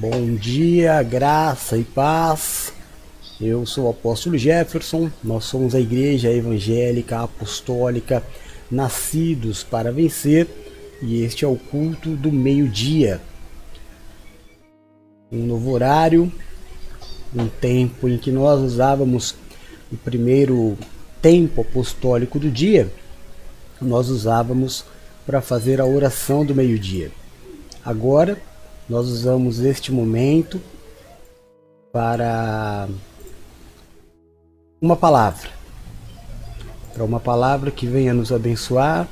[0.00, 2.72] Bom dia, graça e paz.
[3.38, 8.22] Eu sou o apóstolo Jefferson, nós somos a Igreja Evangélica Apostólica
[8.70, 10.48] Nascidos para Vencer
[11.02, 13.20] e este é o culto do meio-dia.
[15.30, 16.32] Um novo horário,
[17.36, 19.34] um tempo em que nós usávamos
[19.92, 20.78] o primeiro
[21.20, 22.90] tempo apostólico do dia,
[23.78, 24.82] nós usávamos
[25.26, 27.10] para fazer a oração do meio-dia.
[27.84, 28.40] Agora,
[28.90, 30.60] nós usamos este momento
[31.92, 32.88] para
[34.82, 35.48] uma palavra.
[36.92, 39.08] Para uma palavra que venha nos abençoar,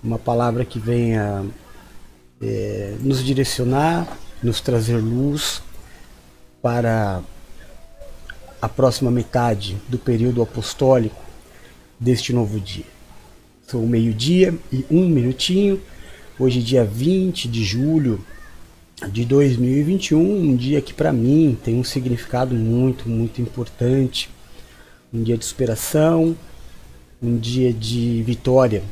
[0.00, 1.44] uma palavra que venha
[2.40, 5.60] é, nos direcionar, nos trazer luz
[6.62, 7.20] para
[8.62, 11.20] a próxima metade do período apostólico
[11.98, 12.86] deste novo dia.
[13.66, 15.82] São meio-dia e um minutinho.
[16.38, 18.24] Hoje, dia 20 de julho
[19.08, 24.28] de 2021, um dia que para mim tem um significado muito, muito importante.
[25.12, 26.36] Um dia de superação,
[27.22, 28.82] um dia de vitória.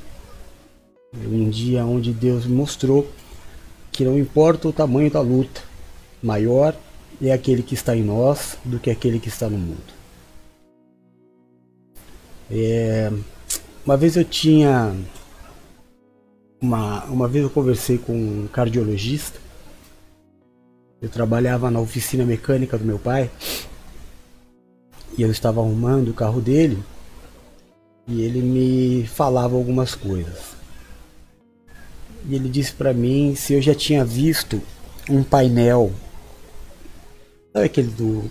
[1.15, 3.11] Um dia onde Deus mostrou
[3.93, 5.63] que não importa o tamanho da luta,
[6.23, 6.75] maior
[7.21, 9.99] é aquele que está em nós do que aquele que está no mundo.
[12.51, 13.11] É,
[13.85, 14.95] uma vez eu tinha.
[16.61, 19.48] Uma, uma vez eu conversei com um cardiologista
[21.01, 23.31] eu trabalhava na oficina mecânica do meu pai
[25.17, 26.83] e eu estava arrumando o carro dele
[28.07, 30.57] e ele me falava algumas coisas.
[32.29, 34.61] E ele disse para mim se eu já tinha visto
[35.09, 35.93] um painel,
[37.53, 38.31] sabe aquele do,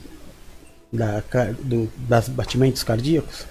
[0.92, 1.24] da,
[1.64, 3.46] do das batimentos cardíacos?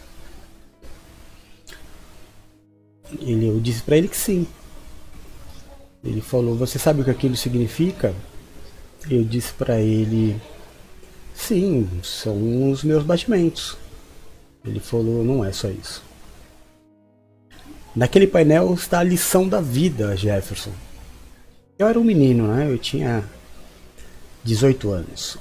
[3.20, 4.46] Ele, eu disse para ele que sim.
[6.04, 8.14] Ele falou: Você sabe o que aquilo significa?
[9.08, 10.40] Eu disse para ele:
[11.32, 13.76] Sim, são os meus batimentos.
[14.64, 16.02] Ele falou: Não é só isso.
[17.94, 20.72] Naquele painel está a lição da vida, Jefferson.
[21.78, 22.68] Eu era um menino, né?
[22.68, 23.24] Eu tinha
[24.42, 25.38] 18 anos.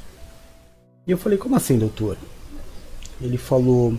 [1.07, 2.17] E eu falei: Como assim, doutor?
[3.19, 3.97] Ele falou: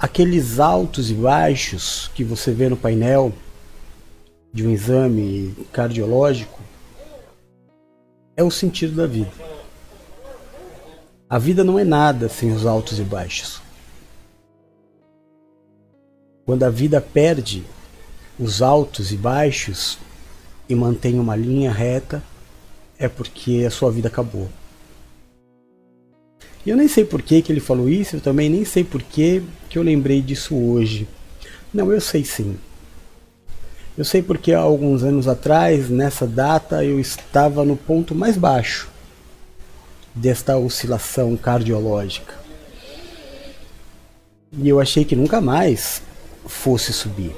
[0.00, 3.30] Aqueles altos e baixos que você vê no painel
[4.54, 6.65] de um exame cardiológico
[8.36, 9.32] é o sentido da vida.
[11.28, 13.60] A vida não é nada sem os altos e baixos.
[16.44, 17.64] Quando a vida perde
[18.38, 19.98] os altos e baixos
[20.68, 22.22] e mantém uma linha reta,
[22.98, 24.48] é porque a sua vida acabou.
[26.64, 29.02] E eu nem sei por que, que ele falou isso, eu também nem sei por
[29.02, 31.08] que, que eu lembrei disso hoje.
[31.72, 32.56] Não, eu sei sim.
[33.96, 38.90] Eu sei porque há alguns anos atrás, nessa data, eu estava no ponto mais baixo
[40.14, 42.34] desta oscilação cardiológica.
[44.52, 46.02] E eu achei que nunca mais
[46.44, 47.34] fosse subir.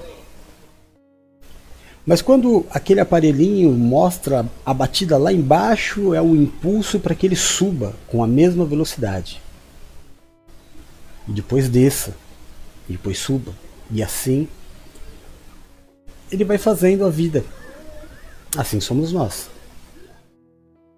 [2.05, 7.37] Mas quando aquele aparelhinho mostra a batida lá embaixo, é o impulso para que ele
[7.37, 9.41] suba com a mesma velocidade.
[11.29, 12.17] E depois desça,
[12.89, 13.53] e depois suba,
[13.91, 14.49] e assim
[16.31, 17.45] ele vai fazendo a vida.
[18.57, 19.49] Assim somos nós.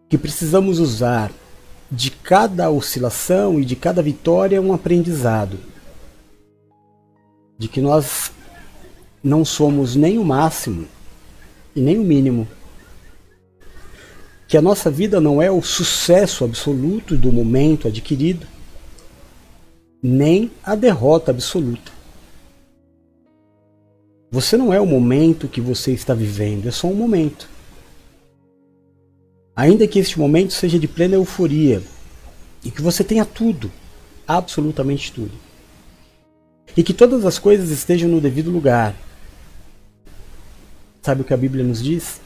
[0.09, 1.33] Que precisamos usar
[1.91, 5.59] de cada oscilação e de cada vitória um aprendizado.
[7.59, 8.33] De que nós
[9.23, 10.87] não somos nem o máximo
[11.75, 12.49] e nem o mínimo.
[14.49, 18.47] Que a nossa vida não é o sucesso absoluto do momento adquirido,
[20.03, 22.00] nem a derrota absoluta.
[24.31, 27.49] Você não é o momento que você está vivendo, é só um momento.
[29.57, 31.83] Ainda que este momento seja de plena euforia
[32.65, 33.73] e que você tenha tudo,
[34.27, 35.33] absolutamente tudo.
[36.77, 38.95] E que todas as coisas estejam no devido lugar.
[41.03, 42.21] Sabe o que a Bíblia nos diz?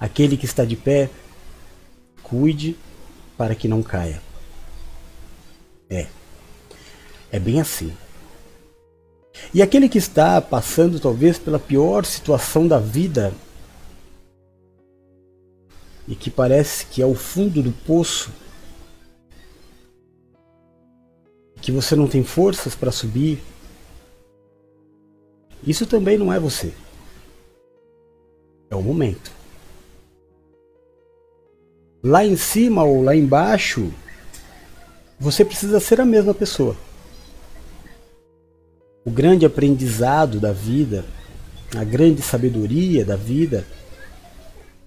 [0.00, 1.08] Aquele que está de pé,
[2.22, 2.76] cuide
[3.38, 4.20] para que não caia.
[5.88, 6.08] É.
[7.30, 7.92] É bem assim.
[9.52, 13.32] E aquele que está passando talvez pela pior situação da vida
[16.06, 18.30] e que parece que é o fundo do poço,
[21.60, 23.42] que você não tem forças para subir,
[25.66, 26.74] isso também não é você.
[28.70, 29.32] É o momento.
[32.02, 33.90] Lá em cima ou lá embaixo,
[35.18, 36.76] você precisa ser a mesma pessoa
[39.04, 41.04] o grande aprendizado da vida,
[41.76, 43.66] a grande sabedoria da vida,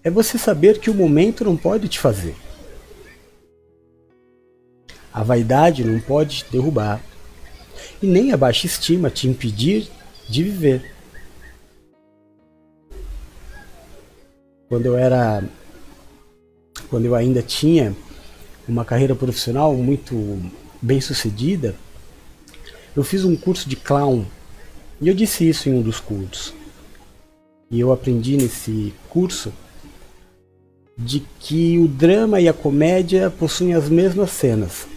[0.03, 2.35] é você saber que o momento não pode te fazer.
[5.13, 7.01] A vaidade não pode te derrubar.
[8.01, 9.89] E nem a baixa estima te impedir
[10.27, 10.93] de viver.
[14.69, 15.43] Quando eu era.
[16.89, 17.95] Quando eu ainda tinha
[18.67, 20.39] uma carreira profissional muito
[20.81, 21.75] bem sucedida,
[22.97, 24.25] eu fiz um curso de clown.
[24.99, 26.51] E eu disse isso em um dos cursos.
[27.69, 29.53] E eu aprendi nesse curso
[30.97, 34.87] de que o drama e a comédia possuem as mesmas cenas.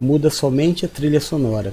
[0.00, 1.72] Muda somente a trilha sonora.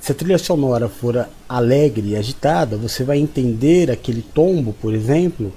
[0.00, 5.52] Se a trilha sonora for alegre e agitada, você vai entender aquele tombo, por exemplo,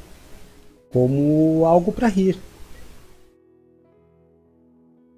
[0.92, 2.38] como algo para rir.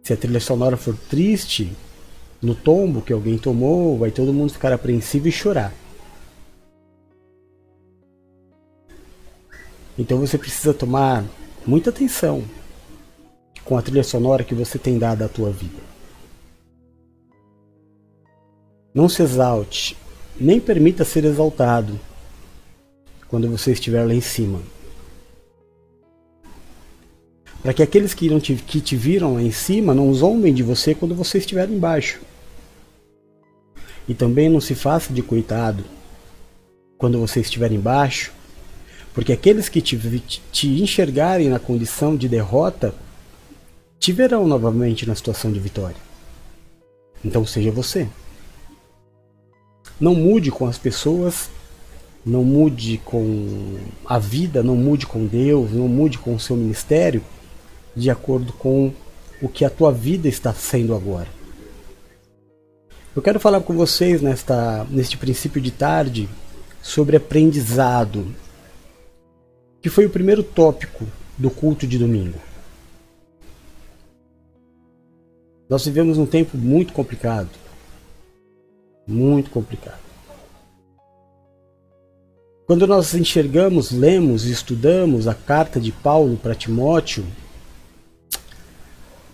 [0.03, 1.71] Se a trilha sonora for triste,
[2.45, 5.73] no tombo que alguém tomou, vai todo mundo ficar apreensivo e chorar.
[9.97, 11.25] Então você precisa tomar
[11.65, 12.43] muita atenção
[13.63, 15.81] com a trilha sonora que você tem dado à tua vida.
[18.93, 19.97] Não se exalte,
[20.39, 21.99] nem permita ser exaltado
[23.27, 24.61] quando você estiver lá em cima.
[27.63, 30.93] Para que aqueles que, te, que te viram lá em cima não zombem de você
[30.93, 32.21] quando você estiver embaixo.
[34.07, 35.83] E também não se faça de coitado
[36.97, 38.31] quando você estiver embaixo
[39.15, 39.97] porque aqueles que te,
[40.51, 42.93] te enxergarem na condição de derrota
[43.97, 45.95] te verão novamente na situação de vitória.
[47.23, 48.09] Então seja você.
[49.97, 51.49] Não mude com as pessoas,
[52.25, 57.23] não mude com a vida, não mude com Deus, não mude com o seu ministério
[57.95, 58.91] de acordo com
[59.41, 61.29] o que a tua vida está sendo agora.
[63.15, 66.27] Eu quero falar com vocês nesta, neste princípio de tarde
[66.81, 68.27] sobre aprendizado
[69.81, 71.07] que foi o primeiro tópico
[71.37, 72.37] do culto de domingo.
[75.69, 77.49] Nós vivemos um tempo muito complicado.
[79.07, 80.01] Muito complicado.
[82.67, 87.25] Quando nós enxergamos, lemos e estudamos a carta de Paulo para Timóteo,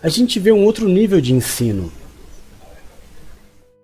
[0.03, 1.91] a gente vê um outro nível de ensino.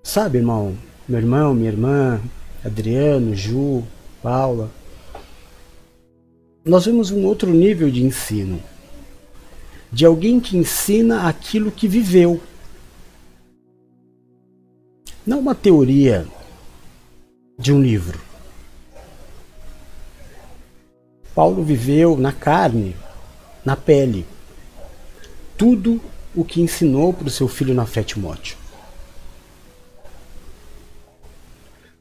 [0.08, 0.74] Sabe, irmão?
[1.06, 2.22] Meu irmão, minha irmã,
[2.64, 3.84] Adriano, Ju,
[4.24, 4.72] Paula
[6.64, 8.64] nós vemos um outro nível de ensino.
[9.92, 12.42] De alguém que ensina aquilo que viveu.
[15.26, 16.26] Não uma teoria
[17.60, 18.20] de um livro.
[21.36, 22.96] Paulo viveu na carne,
[23.66, 24.26] na pele,
[25.58, 26.02] tudo
[26.34, 28.67] o que ensinou para o seu filho na fé Timóteo.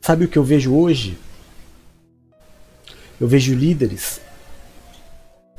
[0.06, 1.19] Sabe o que eu vejo hoje?
[3.20, 4.20] Eu vejo líderes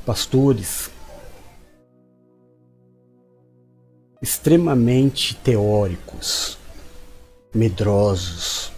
[0.06, 0.90] pastores
[4.22, 6.56] extremamente teóricos,
[7.54, 8.72] medrosos,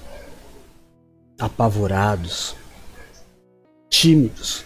[1.39, 2.57] apavorados,
[3.89, 4.65] tímidos,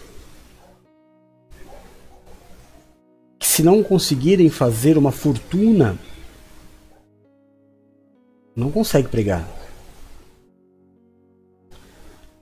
[3.37, 5.99] que se não conseguirem fazer uma fortuna,
[8.55, 9.64] não consegue pregar.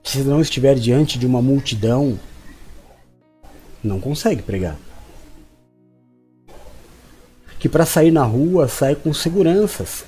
[0.04, 2.20] Se não estiver diante de uma multidão,
[3.82, 4.78] não consegue pregar.
[7.58, 10.04] Que para sair na rua sai com seguranças.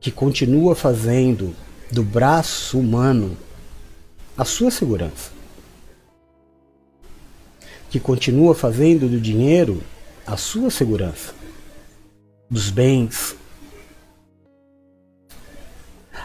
[0.00, 1.54] Que continua fazendo
[1.90, 3.36] do braço humano
[4.38, 5.32] a sua segurança.
[7.90, 9.82] Que continua fazendo do dinheiro
[10.24, 11.34] a sua segurança.
[12.48, 13.34] Dos bens,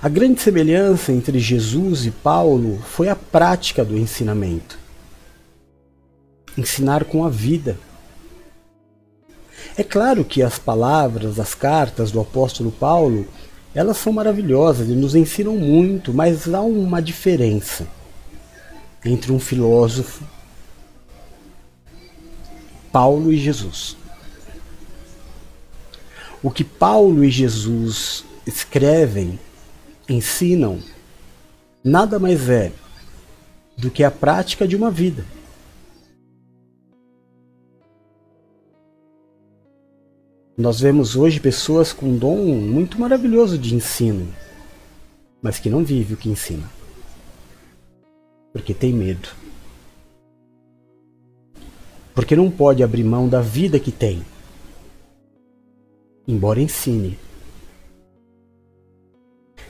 [0.01, 4.79] a grande semelhança entre Jesus e Paulo foi a prática do ensinamento.
[6.58, 7.77] Ensinar com a vida.
[9.77, 13.27] É claro que as palavras, as cartas do apóstolo Paulo,
[13.75, 17.88] elas são maravilhosas e nos ensinam muito, mas há uma diferença
[19.05, 20.24] entre um filósofo,
[22.91, 23.96] Paulo e Jesus.
[26.41, 29.39] O que Paulo e Jesus escrevem
[30.13, 30.80] ensinam
[31.84, 32.72] nada mais é
[33.77, 35.25] do que a prática de uma vida.
[40.58, 44.32] Nós vemos hoje pessoas com um dom muito maravilhoso de ensino,
[45.41, 46.70] mas que não vive o que ensina.
[48.53, 49.30] Porque tem medo.
[52.13, 54.24] Porque não pode abrir mão da vida que tem.
[56.27, 57.18] Embora ensine,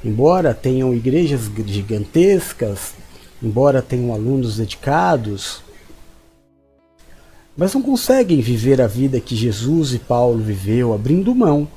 [0.04, 2.94] Embora tenham igrejas gigantescas,
[3.42, 5.62] embora tenham alunos dedicados,
[7.56, 11.68] mas não conseguem viver a vida que Jesus e Paulo viveu abrindo mão.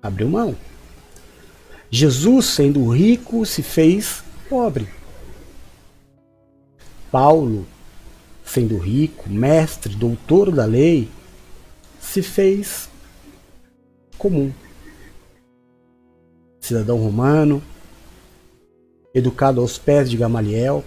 [0.00, 0.56] Abriu mão.
[1.90, 4.88] Jesus, sendo rico, se fez pobre.
[7.10, 7.66] Paulo,
[8.42, 11.10] sendo rico, mestre, doutor da lei,
[12.00, 12.88] se fez
[14.16, 14.50] comum.
[16.62, 17.60] Cidadão romano,
[19.12, 20.84] educado aos pés de Gamaliel,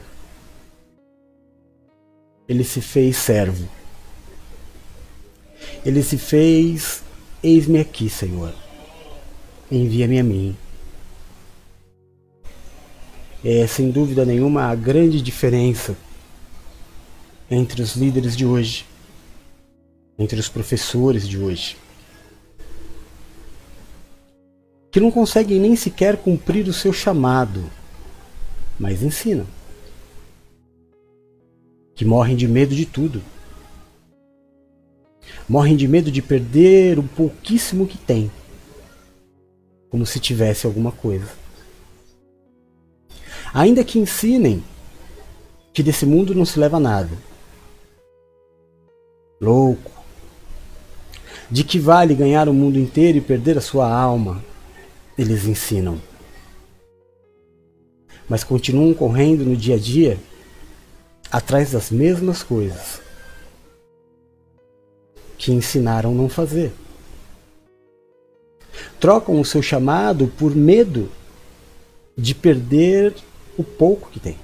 [2.48, 3.68] ele se fez servo.
[5.86, 7.04] Ele se fez:
[7.44, 8.54] Eis-me aqui, Senhor.
[9.70, 10.56] Envia-me a mim.
[13.44, 15.96] É sem dúvida nenhuma a grande diferença
[17.52, 18.86] entre os líderes de hoje,
[20.18, 21.76] entre os professores de hoje,
[24.96, 27.70] que não conseguem nem sequer cumprir o seu chamado,
[28.80, 29.46] mas ensinam
[31.94, 33.22] que morrem de medo de tudo.
[35.50, 38.32] Morrem de medo de perder o pouquíssimo que têm,
[39.90, 41.30] como se tivesse alguma coisa.
[43.54, 44.64] Ainda que ensinem
[45.74, 47.12] que desse mundo não se leva nada.
[49.42, 49.92] Louco.
[51.52, 54.55] De que vale ganhar o mundo inteiro e perder a sua alma?
[55.18, 56.02] Eles ensinam.
[58.28, 60.20] Mas continuam correndo no dia a dia
[61.32, 63.02] atrás das mesmas coisas
[65.38, 66.72] que ensinaram não fazer.
[69.00, 71.12] Trocam o seu chamado por medo
[72.18, 73.14] de perder
[73.58, 74.38] o pouco que tem.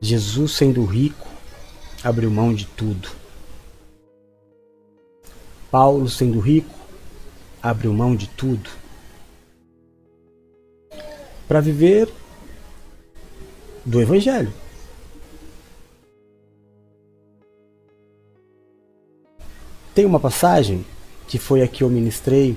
[0.00, 1.28] Jesus, sendo rico,
[2.02, 3.08] abriu mão de tudo.
[5.70, 6.74] Paulo, sendo rico,
[7.62, 8.68] abriu mão de tudo
[11.46, 12.08] para viver
[13.84, 14.52] do Evangelho.
[19.94, 20.84] Tem uma passagem
[21.28, 22.56] que foi a que eu ministrei,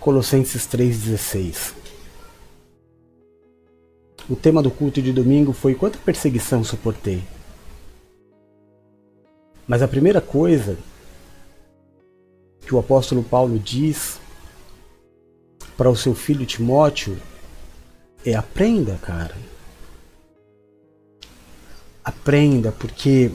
[0.00, 1.74] Colossenses 3,16.
[4.28, 7.22] O tema do culto de domingo foi quanta perseguição suportei.
[9.68, 10.76] Mas a primeira coisa
[12.66, 14.18] que o apóstolo Paulo diz
[15.76, 17.16] para o seu filho Timóteo
[18.24, 19.36] é aprenda, cara.
[22.04, 23.30] Aprenda, porque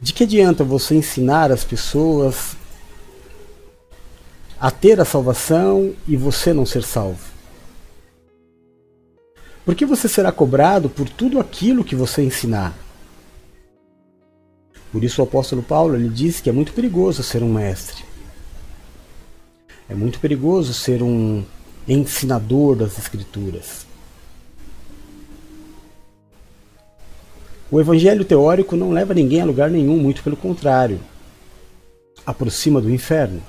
[0.00, 2.56] de que adianta você ensinar as pessoas
[4.58, 7.20] a ter a salvação e você não ser salvo?
[9.64, 12.74] Porque você será cobrado por tudo aquilo que você ensinar.
[14.90, 18.04] Por isso o apóstolo Paulo ele diz que é muito perigoso ser um mestre.
[19.88, 21.44] É muito perigoso ser um
[21.86, 23.86] ensinador das Escrituras.
[27.70, 31.00] O evangelho teórico não leva ninguém a lugar nenhum, muito pelo contrário.
[32.24, 33.42] Aproxima do inferno.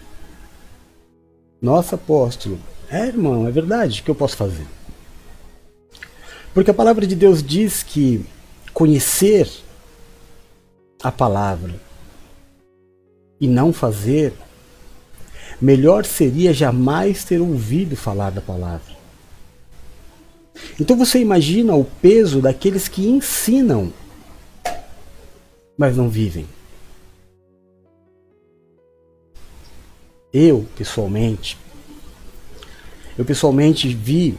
[1.61, 4.65] Nossa, apóstolo, é irmão, é verdade, o que eu posso fazer?
[6.53, 8.25] Porque a palavra de Deus diz que
[8.73, 9.49] conhecer
[11.01, 11.79] a palavra
[13.39, 14.33] e não fazer
[15.61, 18.97] melhor seria jamais ter ouvido falar da palavra.
[20.79, 23.93] Então você imagina o peso daqueles que ensinam,
[25.77, 26.45] mas não vivem.
[30.31, 31.57] Eu, pessoalmente,
[33.17, 34.37] eu pessoalmente vi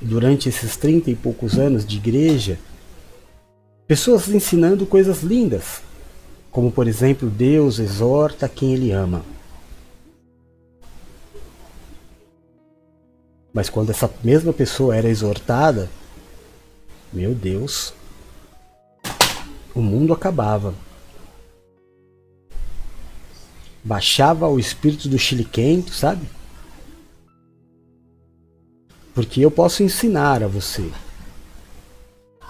[0.00, 2.58] durante esses trinta e poucos anos de igreja
[3.92, 5.82] pessoas ensinando coisas lindas,
[6.50, 9.22] como por exemplo, Deus exorta quem ele ama.
[13.52, 15.90] Mas quando essa mesma pessoa era exortada,
[17.12, 17.92] meu Deus,
[19.74, 20.74] o mundo acabava.
[23.84, 26.26] Baixava o espírito do chiliquento, sabe?
[29.12, 30.90] Porque eu posso ensinar a você.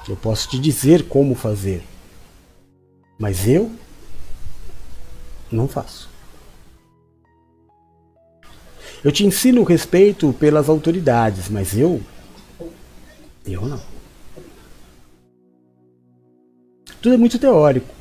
[0.09, 1.83] Eu posso te dizer como fazer.
[3.19, 3.71] Mas eu
[5.51, 6.09] não faço.
[9.05, 12.01] Eu te ensino respeito pelas autoridades, mas eu.
[13.45, 13.81] Eu não.
[17.01, 17.93] Tudo é muito teórico.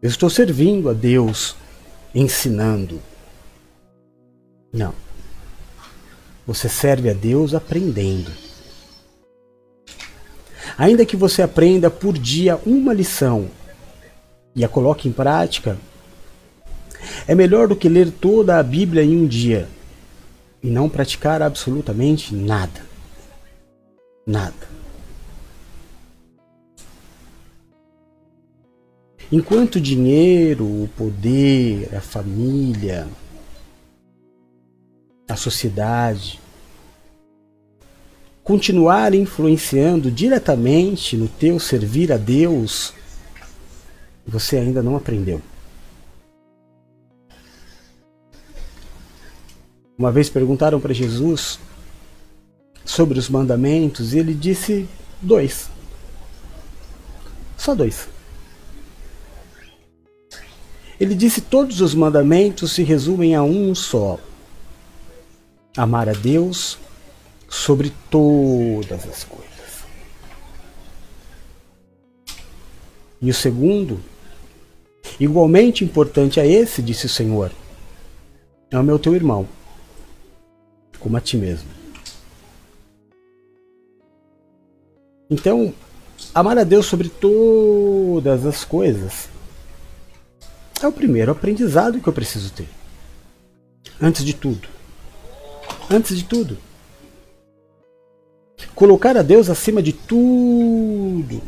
[0.00, 1.54] Eu estou servindo a Deus,
[2.14, 3.00] ensinando.
[4.72, 4.94] Não.
[6.46, 8.30] Você serve a Deus aprendendo.
[10.76, 13.48] Ainda que você aprenda por dia uma lição
[14.54, 15.76] e a coloque em prática,
[17.26, 19.68] É melhor do que ler toda a Bíblia em um dia
[20.62, 22.80] e não praticar absolutamente nada.
[24.26, 24.74] Nada.
[29.30, 33.06] Enquanto o dinheiro, o poder, a família,
[35.28, 36.40] a sociedade
[38.44, 42.92] continuar influenciando diretamente no teu servir a Deus,
[44.26, 45.40] você ainda não aprendeu.
[49.96, 51.58] Uma vez perguntaram para Jesus
[52.84, 54.86] sobre os mandamentos e ele disse
[55.22, 55.70] dois.
[57.56, 58.08] Só dois.
[61.00, 64.18] Ele disse: Todos os mandamentos se resumem a um só:
[65.76, 66.78] amar a Deus
[67.54, 69.84] sobre todas as coisas.
[73.22, 74.00] E o segundo,
[75.20, 77.52] igualmente importante a esse, disse o Senhor,
[78.72, 79.48] é o meu teu irmão,
[80.98, 81.68] como a ti mesmo.
[85.30, 85.72] Então,
[86.34, 89.28] amar a Deus sobre todas as coisas
[90.82, 92.68] é o primeiro aprendizado que eu preciso ter.
[94.02, 94.68] Antes de tudo.
[95.88, 96.58] Antes de tudo.
[98.74, 101.40] Colocar a Deus acima de tudo.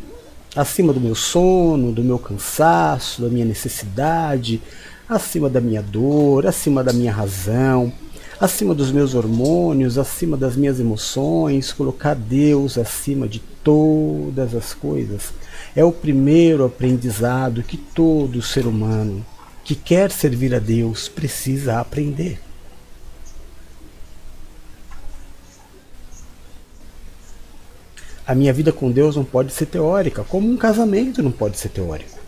[0.55, 4.61] Acima do meu sono, do meu cansaço, da minha necessidade,
[5.07, 7.93] acima da minha dor, acima da minha razão,
[8.39, 15.31] acima dos meus hormônios, acima das minhas emoções, colocar Deus acima de todas as coisas
[15.77, 19.23] é o primeiro aprendizado que todo ser humano
[19.63, 22.39] que quer servir a Deus precisa aprender.
[28.27, 31.69] A minha vida com Deus não pode ser teórica, como um casamento não pode ser
[31.69, 32.19] teórico.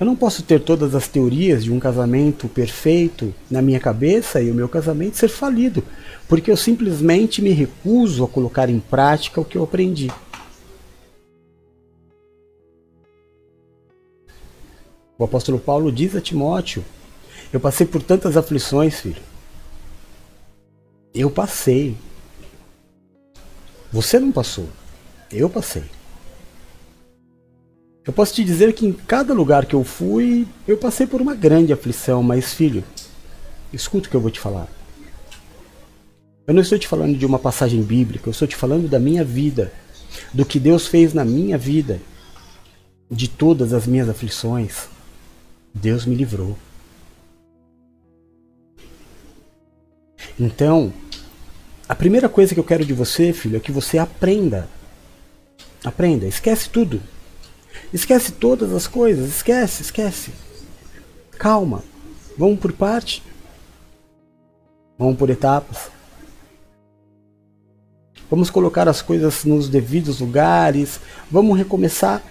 [0.00, 4.50] Eu não posso ter todas as teorias de um casamento perfeito na minha cabeça e
[4.50, 5.84] o meu casamento ser falido,
[6.26, 10.10] porque eu simplesmente me recuso a colocar em prática o que eu aprendi.
[15.18, 16.82] O apóstolo Paulo diz a Timóteo:
[17.52, 19.20] Eu passei por tantas aflições, filho.
[21.12, 21.94] Eu passei.
[23.92, 24.68] Você não passou.
[25.30, 25.84] Eu passei.
[28.04, 31.34] Eu posso te dizer que em cada lugar que eu fui, eu passei por uma
[31.34, 32.82] grande aflição, mas filho,
[33.72, 34.66] escuta o que eu vou te falar.
[36.46, 39.22] Eu não estou te falando de uma passagem bíblica, eu estou te falando da minha
[39.22, 39.70] vida,
[40.32, 42.00] do que Deus fez na minha vida,
[43.10, 44.88] de todas as minhas aflições.
[45.74, 46.56] Deus me livrou.
[50.40, 50.92] Então,
[51.88, 54.68] a primeira coisa que eu quero de você, filho, é que você aprenda.
[55.84, 57.00] Aprenda, esquece tudo.
[57.92, 60.30] Esquece todas as coisas, esquece, esquece.
[61.38, 61.82] Calma.
[62.36, 63.22] Vamos por parte.
[64.98, 65.90] Vamos por etapas.
[68.30, 71.00] Vamos colocar as coisas nos devidos lugares.
[71.30, 72.22] Vamos recomeçar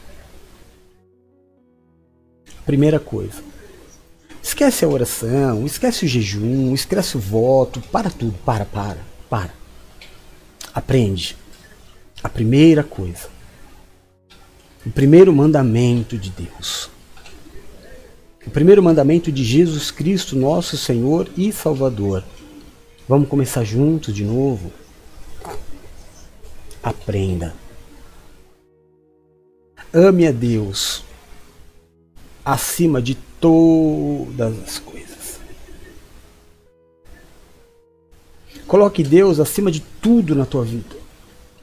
[2.67, 3.41] Primeira coisa.
[4.43, 8.98] Esquece a oração, esquece o jejum, esquece o voto, para tudo, para, para,
[9.30, 9.54] para.
[10.74, 11.36] Aprende.
[12.24, 13.30] A primeira coisa.
[14.86, 16.90] O primeiro mandamento de Deus.
[18.46, 22.24] O primeiro mandamento de Jesus Cristo, nosso Senhor e Salvador.
[23.08, 24.72] Vamos começar juntos de novo?
[26.82, 27.54] Aprenda.
[29.94, 31.04] Ame a Deus
[32.48, 35.07] acima de todas as coisas.
[38.68, 40.96] Coloque Deus acima de tudo na tua vida.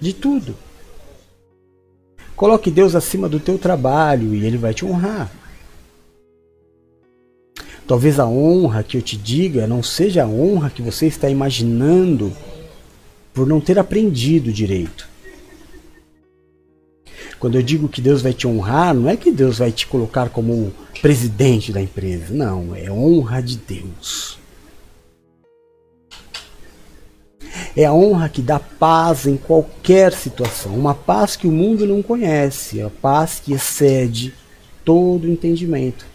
[0.01, 0.57] De tudo.
[2.35, 5.31] Coloque Deus acima do teu trabalho e ele vai te honrar.
[7.87, 12.33] Talvez a honra que eu te diga não seja a honra que você está imaginando
[13.35, 15.07] por não ter aprendido direito.
[17.39, 20.31] Quando eu digo que Deus vai te honrar, não é que Deus vai te colocar
[20.31, 22.33] como presidente da empresa.
[22.33, 24.39] Não, é honra de Deus.
[27.77, 32.03] É a honra que dá paz em qualquer situação, uma paz que o mundo não
[32.03, 34.33] conhece, a paz que excede
[34.85, 36.07] todo entendimento.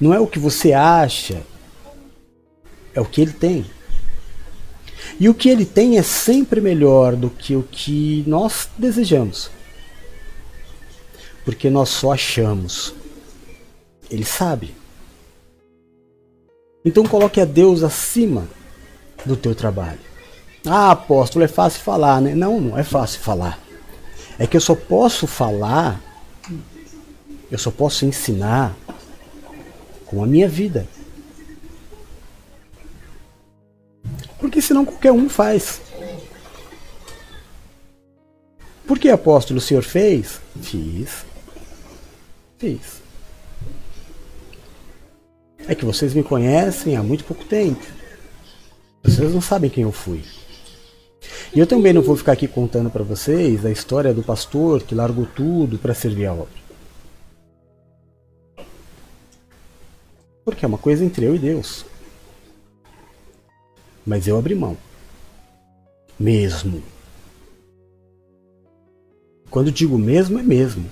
[0.00, 1.42] Não é o que você acha,
[2.94, 3.66] é o que ele tem.
[5.18, 9.50] E o que ele tem é sempre melhor do que o que nós desejamos.
[11.44, 12.94] Porque nós só achamos.
[14.10, 14.74] Ele sabe.
[16.82, 18.48] Então coloque a Deus acima
[19.24, 19.98] do teu trabalho.
[20.66, 22.34] Ah, apóstolo, é fácil falar, né?
[22.34, 23.58] Não, não é fácil falar.
[24.38, 26.00] É que eu só posso falar,
[27.50, 28.74] eu só posso ensinar
[30.06, 30.86] com a minha vida.
[34.38, 35.80] Porque senão qualquer um faz.
[38.86, 40.40] Por que apóstolo o senhor fez?
[40.60, 41.24] Fiz.
[42.58, 43.00] Fiz.
[45.68, 47.99] É que vocês me conhecem há muito pouco tempo.
[49.02, 50.22] Vocês não sabem quem eu fui.
[51.54, 54.94] E eu também não vou ficar aqui contando para vocês a história do pastor que
[54.94, 56.60] largou tudo para servir a obra.
[60.44, 61.84] Porque é uma coisa entre eu e Deus.
[64.06, 64.76] Mas eu abri mão.
[66.18, 66.82] Mesmo.
[69.50, 70.88] Quando digo mesmo, é mesmo.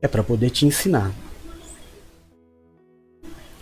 [0.00, 1.12] É para poder te ensinar.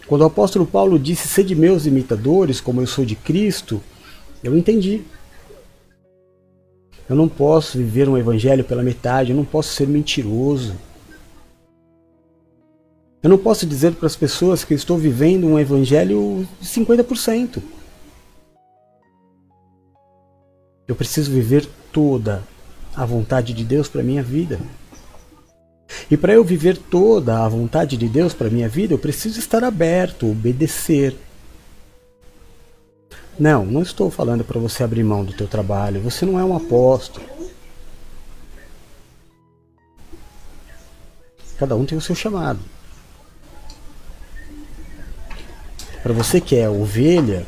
[0.06, 3.80] Quando o apóstolo Paulo disse: Sede meus imitadores, como eu sou de Cristo,
[4.42, 5.02] eu entendi.
[7.08, 10.74] Eu não posso viver um evangelho pela metade, eu não posso ser mentiroso.
[13.22, 17.62] Eu não posso dizer para as pessoas que eu estou vivendo um evangelho de 50%.
[20.86, 22.42] Eu preciso viver toda
[22.94, 24.60] a vontade de Deus para minha vida.
[26.10, 29.62] E para eu viver toda a vontade de Deus para minha vida, eu preciso estar
[29.64, 31.16] aberto, obedecer,
[33.38, 36.00] não, não estou falando para você abrir mão do teu trabalho.
[36.00, 37.26] Você não é um apóstolo.
[41.58, 42.60] Cada um tem o seu chamado.
[46.02, 47.46] Para você que é ovelha,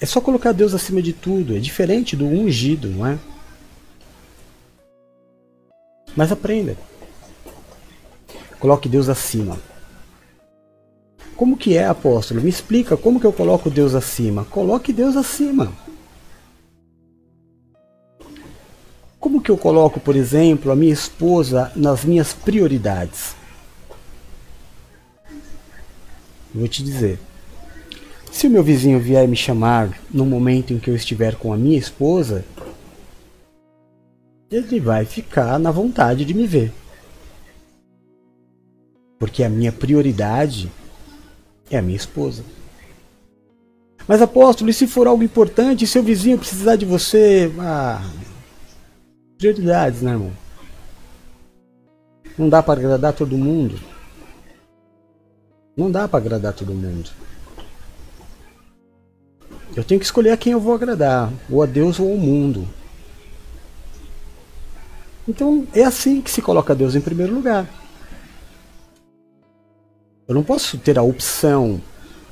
[0.00, 1.54] é só colocar Deus acima de tudo.
[1.54, 3.18] É diferente do ungido, não é?
[6.16, 6.76] Mas aprenda.
[8.58, 9.58] Coloque Deus acima.
[11.36, 12.40] Como que é, apóstolo?
[12.40, 14.44] Me explica como que eu coloco Deus acima.
[14.44, 15.72] Coloque Deus acima.
[19.20, 23.36] Como que eu coloco, por exemplo, a minha esposa nas minhas prioridades?
[26.54, 27.18] vou te dizer.
[28.32, 31.56] Se o meu vizinho vier me chamar no momento em que eu estiver com a
[31.56, 32.44] minha esposa,
[34.50, 36.72] ele vai ficar na vontade de me ver.
[39.18, 40.70] Porque a minha prioridade
[41.70, 42.44] é a minha esposa.
[44.06, 47.52] Mas apóstolo, e se for algo importante, seu vizinho precisar de você?
[47.58, 48.02] Ah,
[49.36, 50.32] prioridades, né, irmão?
[52.38, 53.78] Não dá para agradar todo mundo.
[55.76, 57.10] Não dá para agradar todo mundo.
[59.76, 62.66] Eu tenho que escolher a quem eu vou agradar, ou a Deus ou ao mundo.
[65.28, 67.68] Então é assim que se coloca Deus em primeiro lugar.
[70.28, 71.80] Eu não posso ter a opção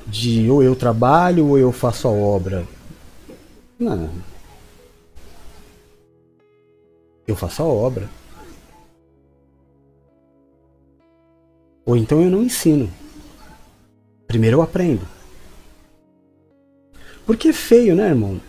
[0.05, 2.63] de ou eu trabalho ou eu faço a obra.
[3.79, 4.11] Não.
[7.27, 8.07] Eu faço a obra.
[11.83, 12.87] Ou então eu não ensino.
[14.27, 15.07] Primeiro eu aprendo.
[17.25, 18.39] Porque é feio, né, irmão?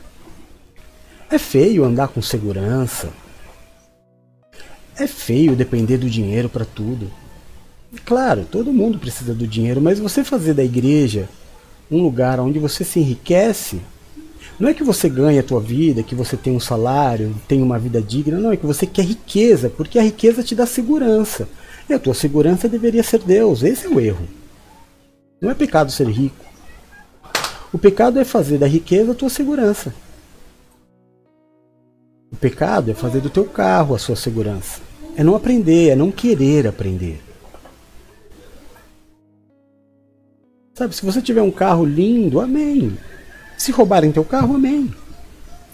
[1.30, 3.11] É feio andar com segurança.
[4.94, 7.11] É feio depender do dinheiro para tudo.
[8.05, 11.29] Claro, todo mundo precisa do dinheiro, mas você fazer da igreja
[11.90, 13.81] um lugar onde você se enriquece,
[14.59, 17.79] não é que você ganha a tua vida, que você tem um salário, tem uma
[17.79, 21.48] vida digna, não, é que você quer riqueza, porque a riqueza te dá segurança.
[21.88, 24.29] E a tua segurança deveria ser Deus, esse é o erro.
[25.40, 26.44] Não é pecado ser rico.
[27.72, 29.94] O pecado é fazer da riqueza a tua segurança.
[32.33, 34.81] O pecado é fazer do teu carro a sua segurança.
[35.16, 37.28] É não aprender, é não querer aprender.
[40.79, 42.97] Sabe, se você tiver um carro lindo, amém.
[43.57, 44.95] Se roubarem teu carro, amém.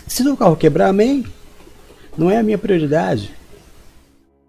[0.07, 1.27] Se teu carro quebrar, amém.
[2.17, 3.31] Não é a minha prioridade.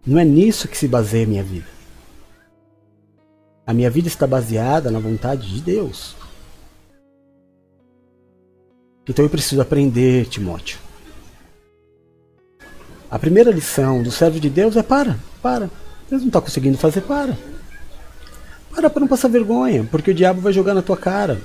[0.08, 1.68] Não é nisso que se baseia a minha vida.
[3.68, 6.16] A minha vida está baseada na vontade de Deus.
[9.06, 10.80] Então eu preciso aprender, Timóteo.
[13.12, 15.70] A primeira lição do servo de Deus é para, para.
[16.10, 17.38] Deus não está conseguindo fazer, para.
[18.76, 21.42] Para para não passar vergonha, porque o diabo vai jogar na tua cara.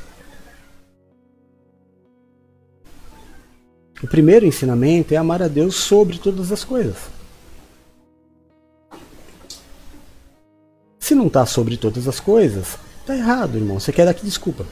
[4.02, 6.96] O primeiro ensinamento é amar a Deus sobre todas as coisas.
[10.98, 13.78] Se não está sobre todas as coisas, está errado, irmão.
[13.78, 14.66] Você quer dar que desculpa?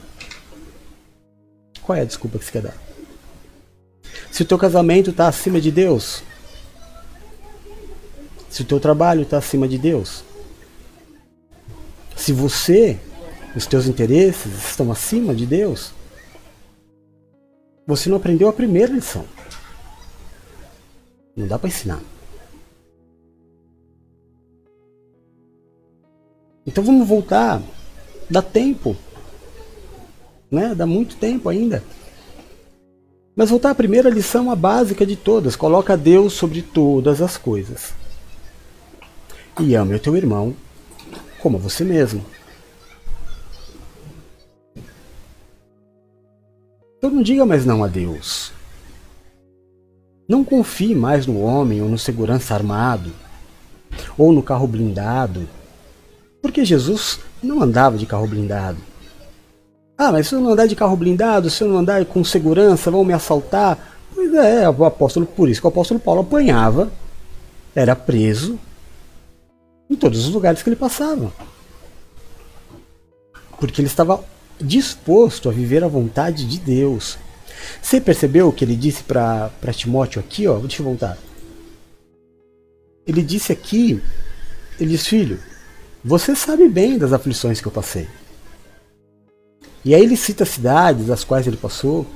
[1.82, 2.74] Qual é a desculpa que você quer dar?
[4.30, 6.22] Se o teu casamento está acima de Deus,
[8.48, 10.22] se o teu trabalho está acima de Deus,
[12.18, 12.98] se você,
[13.56, 15.92] os teus interesses estão acima de Deus,
[17.86, 19.24] você não aprendeu a primeira lição.
[21.34, 22.02] Não dá para ensinar.
[26.66, 27.62] Então vamos voltar
[28.30, 28.94] Dá tempo.
[30.50, 30.74] Né?
[30.74, 31.82] Dá muito tempo ainda.
[33.34, 37.92] Mas voltar à primeira lição, a básica de todas: coloca Deus sobre todas as coisas.
[39.60, 40.54] E ame o teu irmão
[41.40, 42.24] como você mesmo.
[46.98, 48.52] Então não diga mais não a Deus.
[50.28, 53.12] Não confie mais no homem ou no segurança armado
[54.16, 55.48] ou no carro blindado,
[56.42, 58.78] porque Jesus não andava de carro blindado.
[59.96, 62.90] Ah, mas se eu não andar de carro blindado, se eu não andar com segurança,
[62.90, 63.96] vão me assaltar.
[64.14, 66.90] Pois é, o apóstolo, por isso que o apóstolo Paulo apanhava,
[67.74, 68.58] era preso
[69.88, 71.32] em todos os lugares que ele passava.
[73.58, 74.24] Porque ele estava
[74.60, 77.18] disposto a viver a vontade de Deus.
[77.82, 80.46] Você percebeu o que ele disse para Timóteo aqui?
[80.46, 80.58] Ó?
[80.58, 81.18] Deixa eu voltar.
[83.06, 84.02] Ele disse aqui,
[84.78, 85.40] ele diz, filho,
[86.04, 88.06] você sabe bem das aflições que eu passei.
[89.84, 92.06] E aí ele cita cidades das quais ele passou,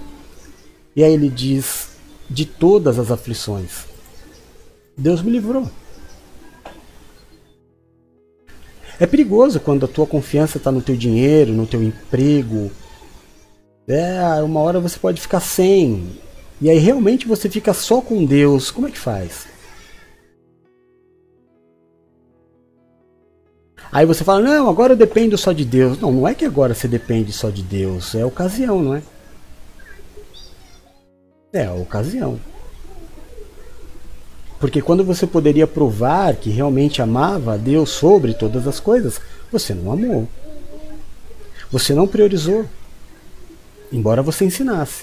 [0.95, 1.89] e aí ele diz,
[2.29, 3.87] de todas as aflições,
[4.97, 5.71] Deus me livrou.
[9.03, 12.71] É perigoso quando a tua confiança está no teu dinheiro, no teu emprego.
[13.89, 16.21] É, uma hora você pode ficar sem.
[16.61, 18.71] E aí realmente você fica só com Deus.
[18.71, 19.49] Como é que faz?
[23.91, 25.99] Aí você fala, não, agora eu dependo só de Deus.
[26.01, 29.03] Não, não é que agora você depende só de Deus, é ocasião, não é?
[31.53, 32.39] É ocasião.
[34.63, 39.21] Porque quando você poderia provar que realmente amava a Deus sobre todas as coisas,
[39.51, 40.29] você não amou.
[41.73, 42.65] Você não priorizou.
[43.93, 45.03] Embora você ensinasse.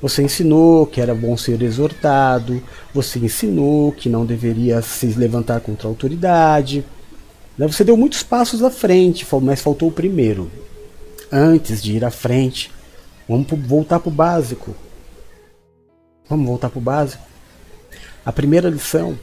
[0.00, 2.62] Você ensinou que era bom ser exortado,
[2.94, 6.84] você ensinou que não deveria se levantar contra a autoridade.
[7.58, 7.66] Né?
[7.66, 10.48] Você deu muitos passos à frente, mas faltou o primeiro.
[11.32, 12.70] Antes de ir à frente,
[13.28, 14.76] vamos voltar para o básico.
[16.28, 17.22] Vamos voltar para o básico.
[18.24, 19.18] A primeira lição: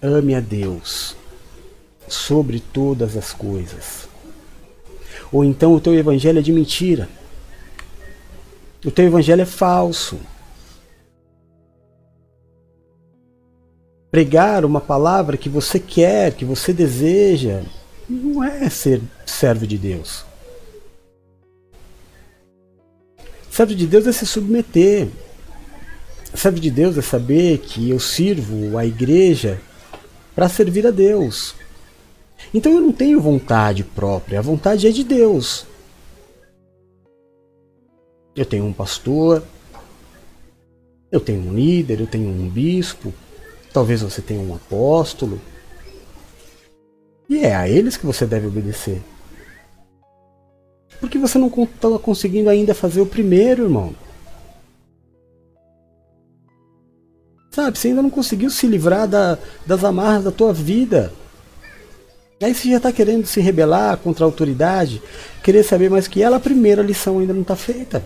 [0.00, 1.16] ame a Deus
[2.08, 4.08] sobre todas as coisas.
[5.32, 7.08] Ou então o teu evangelho é de mentira.
[8.84, 10.20] O teu evangelho é falso.
[14.10, 17.62] Pregar uma palavra que você quer, que você deseja,
[18.06, 20.24] não é ser servo de Deus.
[23.50, 25.08] Servo de Deus é se submeter.
[26.34, 29.60] Servo de Deus é saber que eu sirvo a igreja
[30.34, 31.54] para servir a Deus.
[32.52, 35.66] Então eu não tenho vontade própria, a vontade é de Deus.
[38.34, 39.42] Eu tenho um pastor,
[41.10, 43.12] eu tenho um líder, eu tenho um bispo,
[43.72, 45.40] talvez você tenha um apóstolo.
[47.28, 49.02] E é a eles que você deve obedecer.
[50.98, 53.94] Porque você não está conseguindo ainda fazer o primeiro, irmão.
[57.52, 61.12] Sabe, você ainda não conseguiu se livrar da, das amarras da tua vida.
[62.42, 65.02] Aí você já está querendo se rebelar contra a autoridade,
[65.44, 68.02] querer saber mais que ela, a primeira lição ainda não está feita.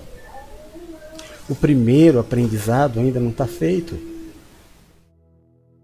[1.48, 3.96] O primeiro aprendizado ainda não está feito.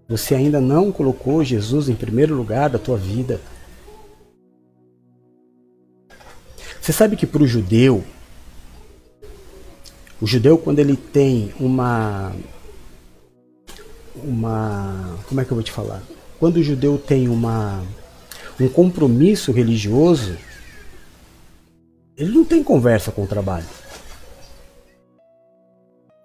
[0.09, 3.41] Você ainda não colocou Jesus em primeiro lugar da tua vida.
[6.81, 8.03] Você sabe que para o judeu,
[10.21, 12.33] o judeu quando ele tem uma
[14.15, 16.03] uma como é que eu vou te falar?
[16.39, 17.83] Quando o judeu tem uma
[18.61, 20.37] um compromisso religioso,
[22.17, 23.67] ele não tem conversa com o trabalho.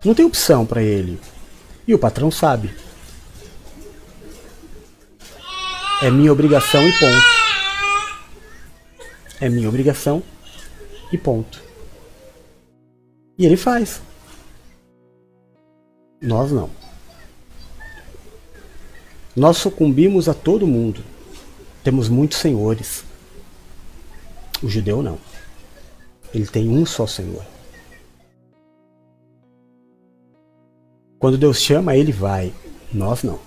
[0.04, 1.20] Não tem opção para ele.
[1.88, 2.74] E o patrão sabe.
[6.02, 7.28] É minha obrigação e ponto.
[9.42, 10.22] É minha obrigação
[11.12, 11.62] e ponto.
[13.38, 14.02] E ele faz.
[16.22, 16.70] Nós não.
[19.38, 21.04] Nós sucumbimos a todo mundo.
[21.84, 23.04] Temos muitos senhores.
[24.64, 25.20] O judeu não.
[26.34, 27.46] Ele tem um só senhor.
[31.20, 32.52] Quando Deus chama, ele vai.
[32.92, 33.40] Nós não.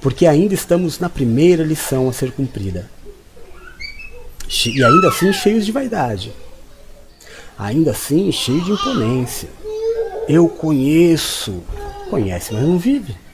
[0.00, 2.90] Porque ainda estamos na primeira lição a ser cumprida.
[4.66, 6.32] E ainda assim cheios de vaidade.
[7.56, 9.48] Ainda assim cheio de imponência.
[10.28, 11.62] Eu conheço.
[12.10, 13.29] Conhece, mas não vive.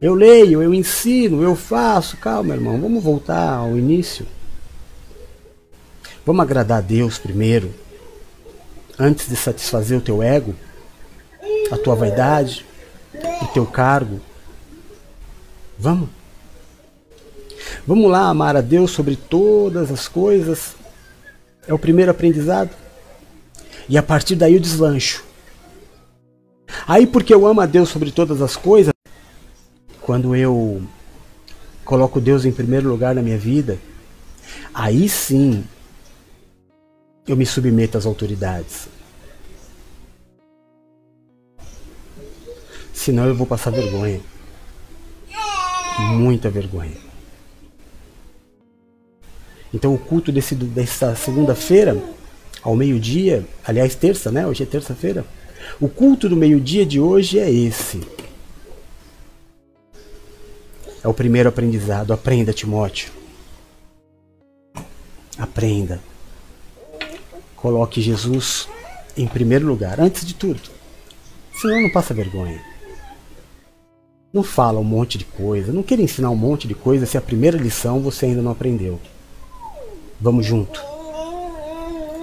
[0.00, 2.16] Eu leio, eu ensino, eu faço.
[2.16, 4.26] Calma, irmão, vamos voltar ao início.
[6.24, 7.72] Vamos agradar a Deus primeiro,
[8.98, 10.54] antes de satisfazer o teu ego
[11.70, 12.64] a tua vaidade,
[13.42, 14.20] o teu cargo.
[15.78, 16.08] Vamos.
[17.86, 20.74] Vamos lá amar a Deus sobre todas as coisas.
[21.66, 22.70] É o primeiro aprendizado.
[23.88, 25.24] E a partir daí o deslancho.
[26.86, 28.92] Aí, porque eu amo a Deus sobre todas as coisas,
[30.08, 30.82] quando eu
[31.84, 33.78] coloco Deus em primeiro lugar na minha vida,
[34.72, 35.62] aí sim
[37.26, 38.88] eu me submeto às autoridades.
[42.90, 44.18] Senão eu vou passar vergonha.
[46.14, 46.96] Muita vergonha.
[49.74, 52.02] Então o culto desse, dessa segunda-feira,
[52.62, 54.46] ao meio-dia, aliás, terça, né?
[54.46, 55.26] Hoje é terça-feira.
[55.78, 58.00] O culto do meio-dia de hoje é esse.
[61.08, 62.12] É o primeiro aprendizado.
[62.12, 63.10] Aprenda, Timóteo.
[65.38, 66.02] Aprenda.
[67.56, 68.68] Coloque Jesus
[69.16, 70.60] em primeiro lugar, antes de tudo.
[71.62, 72.62] Senão não passa vergonha.
[74.30, 75.72] Não fala um monte de coisa.
[75.72, 79.00] Não queira ensinar um monte de coisa se a primeira lição você ainda não aprendeu.
[80.20, 80.78] Vamos junto.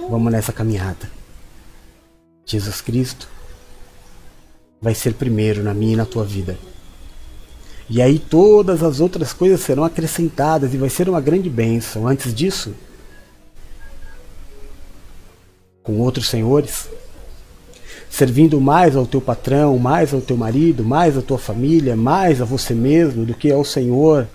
[0.08, 1.10] Vamos nessa caminhada.
[2.44, 3.28] Jesus Cristo
[4.80, 6.56] vai ser primeiro na minha e na tua vida.
[7.88, 12.06] E aí todas as outras coisas serão acrescentadas e vai ser uma grande bênção.
[12.06, 12.74] Antes disso,
[15.82, 16.88] com outros senhores,
[18.10, 22.44] servindo mais ao teu patrão, mais ao teu marido, mais à tua família, mais a
[22.44, 24.26] você mesmo do que ao Senhor,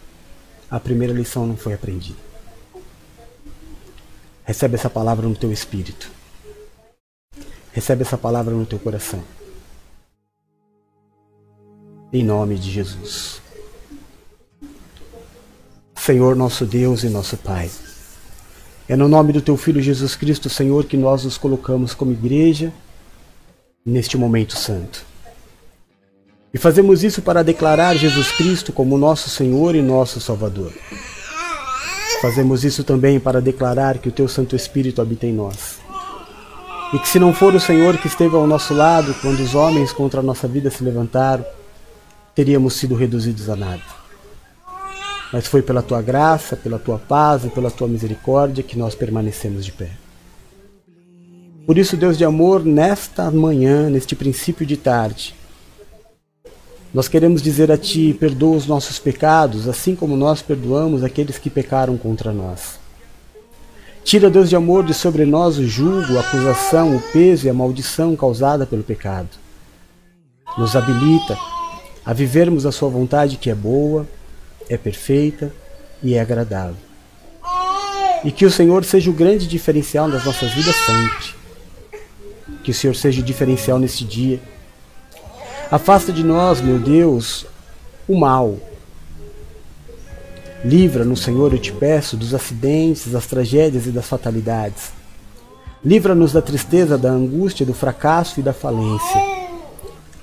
[0.69, 2.17] a primeira lição não foi aprendida.
[4.45, 6.09] Recebe essa palavra no teu espírito.
[7.73, 9.21] Recebe essa palavra no teu coração.
[12.13, 13.41] Em nome de Jesus.
[15.95, 17.71] Senhor nosso Deus e nosso Pai.
[18.89, 22.73] É no nome do teu Filho Jesus Cristo, Senhor, que nós nos colocamos como igreja
[23.85, 25.05] neste momento santo.
[26.53, 30.73] E fazemos isso para declarar Jesus Cristo como nosso Senhor e nosso Salvador.
[32.21, 35.79] Fazemos isso também para declarar que o teu Santo Espírito habita em nós.
[36.93, 39.93] E que se não for o Senhor que esteve ao nosso lado quando os homens
[39.93, 41.45] contra a nossa vida se levantaram,
[42.35, 44.01] teríamos sido reduzidos a nada
[45.31, 49.63] mas foi pela tua graça, pela tua paz e pela tua misericórdia que nós permanecemos
[49.63, 49.91] de pé.
[51.65, 55.33] Por isso, Deus de amor, nesta manhã, neste princípio de tarde,
[56.93, 61.49] nós queremos dizer a Ti: perdoa os nossos pecados, assim como nós perdoamos aqueles que
[61.49, 62.79] pecaram contra nós.
[64.03, 67.53] Tira, Deus de amor, de sobre nós o julgo, a acusação, o peso e a
[67.53, 69.29] maldição causada pelo pecado.
[70.57, 71.37] Nos habilita
[72.05, 74.07] a vivermos a Sua vontade que é boa,
[74.69, 75.51] é perfeita
[76.01, 76.75] e é agradável.
[78.23, 81.41] E que o Senhor seja o grande diferencial das nossas vidas sempre.
[82.63, 84.39] Que o Senhor seja o diferencial nesse dia.
[85.71, 87.45] Afasta de nós, meu Deus,
[88.07, 88.57] o mal.
[90.63, 94.91] Livra-nos, Senhor, eu te peço, dos acidentes, das tragédias e das fatalidades.
[95.83, 99.40] Livra-nos da tristeza, da angústia, do fracasso e da falência.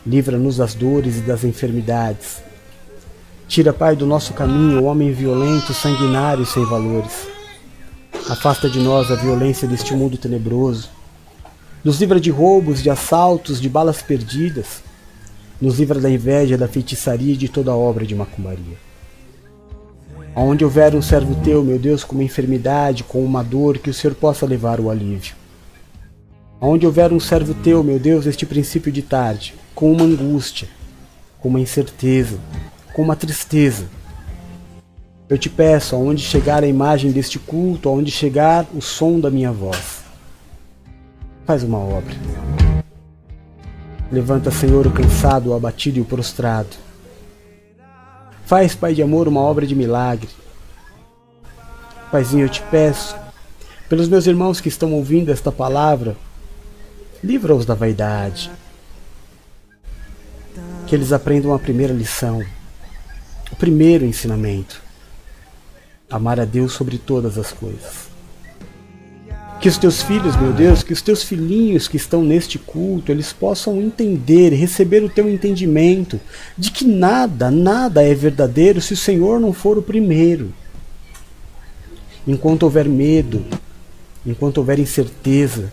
[0.06, 2.42] Livra-nos das dores e das enfermidades.
[3.46, 7.26] Tira, Pai, do nosso caminho o homem violento, sanguinário e sem valores.
[8.28, 10.90] Afasta de nós a violência deste mundo tenebroso.
[11.82, 14.82] Nos livra de roubos, de assaltos, de balas perdidas.
[15.60, 18.76] Nos livra da inveja, da feitiçaria e de toda obra de macumbaria.
[20.34, 23.94] Aonde houver um servo teu, meu Deus, com uma enfermidade, com uma dor, que o
[23.94, 25.34] Senhor possa levar o alívio.
[26.60, 30.66] Aonde houver um servo teu, meu Deus, este princípio de tarde, com uma angústia,
[31.38, 32.36] com uma incerteza,
[32.92, 33.88] com uma tristeza.
[35.28, 39.52] Eu te peço, aonde chegar a imagem deste culto, aonde chegar o som da minha
[39.52, 40.00] voz,
[41.46, 42.12] faz uma obra.
[44.10, 46.74] Levanta, Senhor, o cansado, o abatido e o prostrado.
[48.46, 50.28] Faz, Pai de amor, uma obra de milagre.
[52.10, 53.14] Paizinho, eu te peço,
[53.88, 56.16] pelos meus irmãos que estão ouvindo esta palavra,
[57.22, 58.50] livra-os da vaidade.
[60.88, 62.42] Que eles aprendam a primeira lição
[63.50, 64.82] o primeiro ensinamento:
[66.10, 68.08] amar a Deus sobre todas as coisas.
[69.60, 73.32] Que os teus filhos, meu Deus, que os teus filhinhos que estão neste culto, eles
[73.32, 76.20] possam entender, receber o teu entendimento
[76.56, 80.54] de que nada, nada é verdadeiro se o Senhor não for o primeiro.
[82.24, 83.44] Enquanto houver medo,
[84.24, 85.72] enquanto houver incerteza,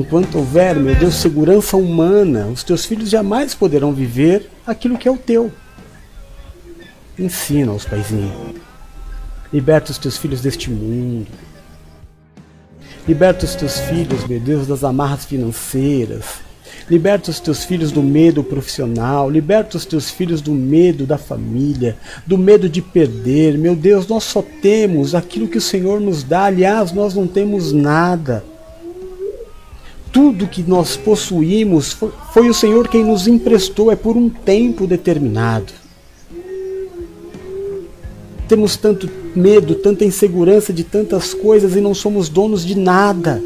[0.00, 5.10] enquanto houver, meu Deus, segurança humana, os teus filhos jamais poderão viver aquilo que é
[5.10, 5.50] o teu.
[7.18, 8.56] Ensina os paizinhos.
[9.52, 11.26] Liberta os teus filhos deste mundo.
[13.06, 16.24] Liberta os teus filhos, meu Deus, das amarras financeiras.
[16.90, 21.96] Liberta os teus filhos do medo profissional, liberta os teus filhos do medo da família,
[22.26, 23.58] do medo de perder.
[23.58, 27.72] Meu Deus, nós só temos aquilo que o Senhor nos dá, aliás, nós não temos
[27.72, 28.44] nada.
[30.12, 31.96] Tudo que nós possuímos
[32.32, 35.72] foi o Senhor quem nos emprestou, é por um tempo determinado.
[38.48, 43.42] Temos tanto medo, tanta insegurança de tantas coisas e não somos donos de nada.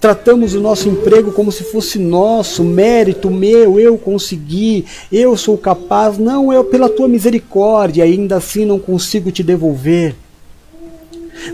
[0.00, 6.18] Tratamos o nosso emprego como se fosse nosso, mérito meu, eu consegui, eu sou capaz.
[6.18, 10.16] Não, é pela tua misericórdia, ainda assim não consigo te devolver.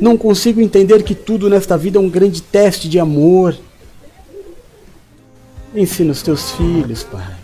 [0.01, 3.57] Não consigo entender que tudo nesta vida é um grande teste de amor.
[5.75, 7.37] Ensina os teus filhos, Pai.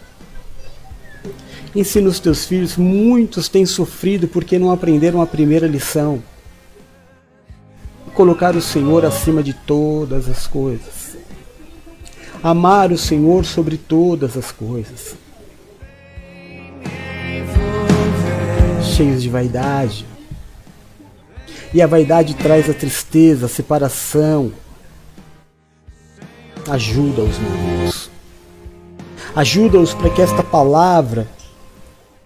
[1.74, 2.76] Ensina os teus filhos.
[2.76, 6.22] Muitos têm sofrido porque não aprenderam a primeira lição.
[8.14, 11.16] Colocar o Senhor acima de todas as coisas.
[12.42, 15.16] Amar o Senhor sobre todas as coisas.
[18.94, 20.06] Cheios de vaidade.
[21.74, 24.52] E a vaidade traz a tristeza, a separação.
[26.70, 28.10] Ajuda-os, meu Deus.
[29.34, 31.26] Ajuda-os para que esta palavra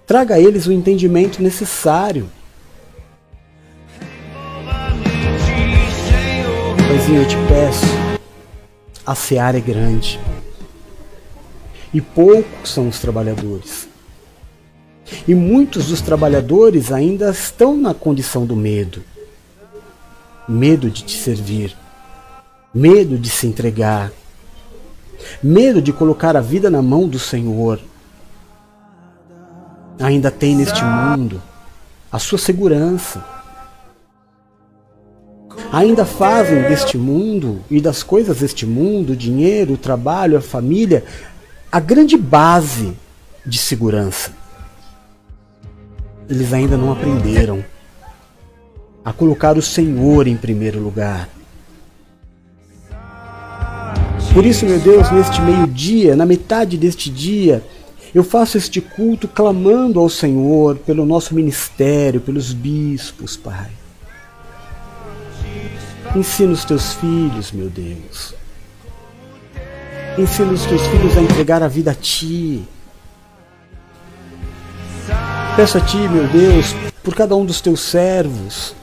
[0.07, 2.28] traga a eles o entendimento necessário.
[6.86, 7.86] Paizinho, eu te peço,
[9.07, 10.20] a seara é grande
[11.94, 13.88] e poucos são os trabalhadores.
[15.26, 19.03] E muitos dos trabalhadores ainda estão na condição do medo
[20.49, 21.76] medo de te servir,
[22.72, 24.11] medo de se entregar,
[25.42, 27.78] medo de colocar a vida na mão do Senhor.
[30.01, 31.42] Ainda tem neste mundo
[32.11, 33.22] a sua segurança.
[35.70, 41.05] Ainda fazem deste mundo e das coisas deste mundo, o dinheiro, o trabalho, a família,
[41.70, 42.96] a grande base
[43.44, 44.32] de segurança.
[46.28, 47.62] Eles ainda não aprenderam
[49.09, 51.30] a colocar o Senhor em primeiro lugar.
[54.34, 57.64] Por isso, meu Deus, neste meio-dia, na metade deste dia,
[58.14, 63.70] eu faço este culto clamando ao Senhor pelo nosso ministério, pelos bispos, Pai.
[66.14, 68.34] Ensina os teus filhos, meu Deus.
[70.18, 72.62] Ensina os teus filhos a entregar a vida a Ti.
[75.56, 78.76] Peço a Ti, meu Deus, por cada um dos teus servos,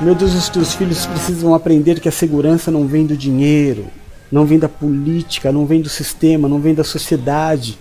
[0.00, 3.86] Meu Deus, os teus filhos precisam aprender que a segurança não vem do dinheiro,
[4.32, 7.78] não vem da política, não vem do sistema, não vem da sociedade.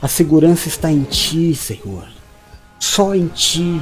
[0.00, 2.08] A segurança está em ti, Senhor.
[2.80, 3.78] Só em ti.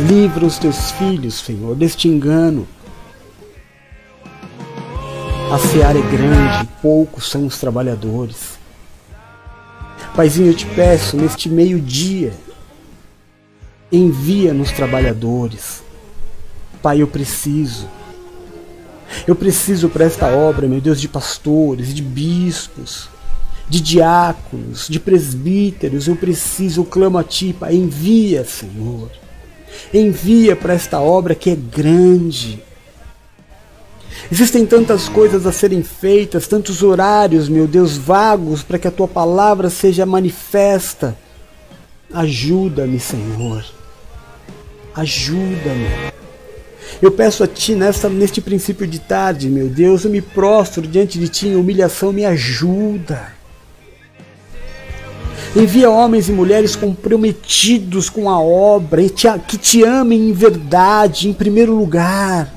[0.00, 2.66] Livra os teus filhos, Senhor, deste engano.
[5.52, 8.58] A seara é grande, poucos são os trabalhadores.
[10.16, 12.34] Paizinho, eu te peço, neste meio-dia,
[13.90, 15.82] Envia nos trabalhadores.
[16.82, 17.88] Pai, eu preciso.
[19.26, 23.08] Eu preciso para esta obra, meu Deus, de pastores, de bispos,
[23.68, 26.06] de diáconos, de presbíteros.
[26.06, 27.74] Eu preciso, eu clamo a Ti, Pai.
[27.74, 29.10] Envia, Senhor.
[29.92, 32.62] Envia para esta obra que é grande.
[34.30, 39.08] Existem tantas coisas a serem feitas, tantos horários, meu Deus, vagos, para que a tua
[39.08, 41.16] palavra seja manifesta.
[42.12, 43.64] Ajuda-me, Senhor.
[44.98, 46.12] Ajuda-me.
[47.00, 51.20] Eu peço a Ti nesta, neste princípio de tarde, meu Deus, eu me prostro diante
[51.20, 53.32] de Ti em humilhação, me ajuda.
[55.54, 59.02] Envia homens e mulheres comprometidos com a obra,
[59.46, 62.52] que te amem em verdade, em primeiro lugar.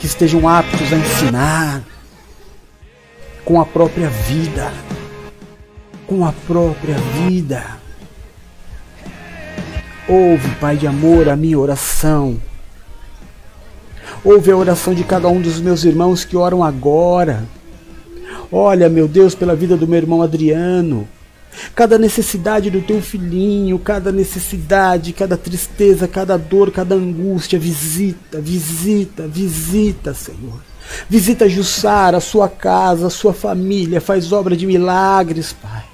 [0.00, 1.84] Que estejam aptos a ensinar
[3.44, 4.72] com a própria vida.
[6.04, 6.96] Com a própria
[7.28, 7.81] vida.
[10.08, 12.36] Ouve, Pai de amor, a minha oração.
[14.24, 17.44] Ouve a oração de cada um dos meus irmãos que oram agora.
[18.50, 21.08] Olha, meu Deus, pela vida do meu irmão Adriano.
[21.74, 29.28] Cada necessidade do teu filhinho, cada necessidade, cada tristeza, cada dor, cada angústia, visita, visita,
[29.28, 30.60] visita, Senhor.
[31.08, 35.91] Visita Jussara, a sua casa, a sua família, faz obra de milagres, Pai.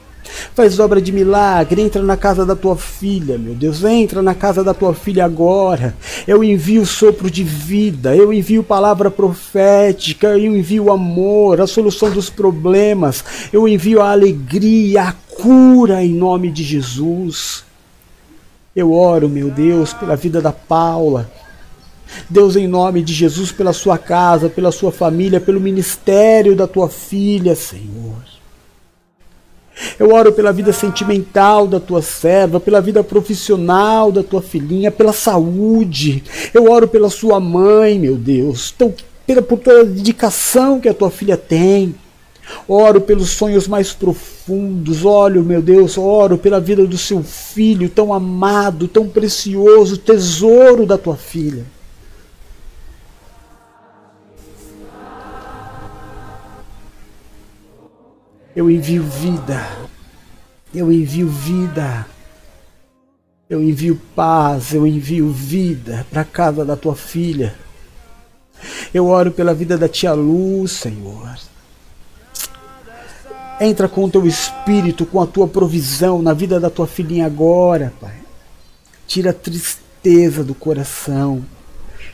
[0.54, 4.62] Faz obra de milagre, entra na casa da tua filha, meu Deus, entra na casa
[4.62, 5.94] da tua filha agora.
[6.26, 12.30] Eu envio sopro de vida, eu envio palavra profética, eu envio amor, a solução dos
[12.30, 17.64] problemas, eu envio a alegria, a cura em nome de Jesus.
[18.74, 21.30] Eu oro, meu Deus, pela vida da Paula.
[22.28, 26.88] Deus, em nome de Jesus, pela sua casa, pela sua família, pelo ministério da tua
[26.88, 28.37] filha, Senhor.
[29.98, 35.12] Eu oro pela vida sentimental da tua serva, pela vida profissional da tua filhinha, pela
[35.12, 36.22] saúde.
[36.52, 38.92] Eu oro pela sua mãe, meu Deus, tão,
[39.26, 41.94] pela, por toda a dedicação que a tua filha tem.
[42.66, 48.12] Oro pelos sonhos mais profundos, olho, meu Deus, oro pela vida do seu filho, tão
[48.12, 51.64] amado, tão precioso, tesouro da tua filha.
[58.54, 59.66] Eu envio vida.
[60.74, 62.06] Eu envio vida.
[63.48, 67.54] Eu envio paz, eu envio vida para casa da tua filha.
[68.92, 71.38] Eu oro pela vida da tia Lu, Senhor.
[73.60, 77.92] Entra com o teu espírito, com a tua provisão na vida da tua filhinha agora,
[78.00, 78.14] Pai.
[79.06, 81.44] Tira a tristeza do coração.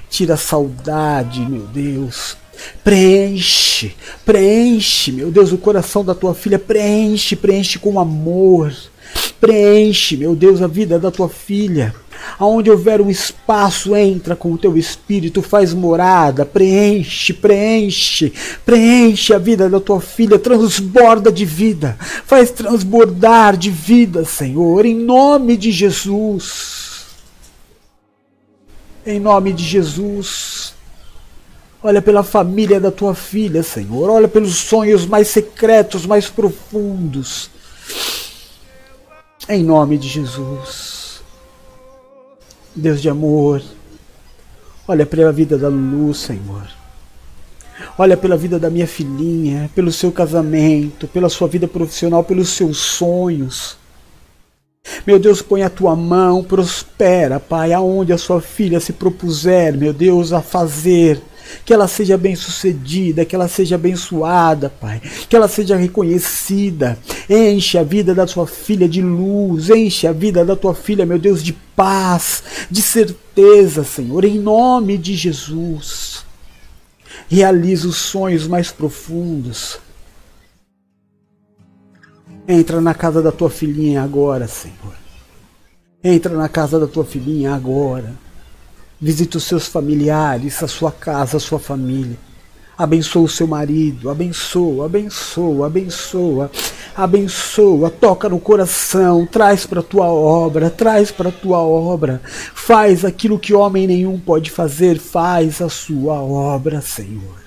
[0.08, 2.36] Tira a saudade, meu Deus.
[2.82, 3.94] Preenche,
[4.24, 8.74] preenche, meu Deus, o coração da tua filha, preenche, preenche com amor.
[9.40, 11.94] Preenche, meu Deus, a vida da tua filha.
[12.38, 18.32] Aonde houver um espaço, entra com o teu espírito, faz morada, preenche, preenche,
[18.64, 24.94] preenche a vida da tua filha, transborda de vida, faz transbordar de vida, Senhor, em
[24.94, 27.04] nome de Jesus.
[29.06, 30.73] Em nome de Jesus.
[31.86, 34.08] Olha pela família da tua filha, Senhor.
[34.08, 37.50] Olha pelos sonhos mais secretos, mais profundos.
[39.46, 41.20] Em nome de Jesus.
[42.74, 43.62] Deus de amor.
[44.88, 46.66] Olha pela vida da Lulu, Senhor.
[47.98, 52.78] Olha pela vida da minha filhinha, pelo seu casamento, pela sua vida profissional, pelos seus
[52.78, 53.76] sonhos.
[55.06, 59.92] Meu Deus, põe a tua mão, prospera, Pai, aonde a sua filha se propuser, meu
[59.92, 61.20] Deus, a fazer
[61.64, 66.98] que ela seja bem-sucedida, que ela seja abençoada, Pai, que ela seja reconhecida.
[67.28, 71.18] Enche a vida da tua filha de luz, enche a vida da tua filha, meu
[71.18, 76.24] Deus, de paz, de certeza, Senhor, em nome de Jesus.
[77.28, 79.78] Realiza os sonhos mais profundos.
[82.46, 84.94] Entra na casa da tua filhinha agora, Senhor.
[86.02, 88.23] Entra na casa da tua filhinha agora.
[89.04, 92.16] Visite os seus familiares, a sua casa, a sua família.
[92.76, 96.50] Abençoa o seu marido, abençoa, abençoa, abençoa,
[96.96, 102.22] abençoa, toca no coração, traz para tua obra, traz para tua obra,
[102.54, 107.44] faz aquilo que homem nenhum pode fazer, faz a sua obra, Senhor.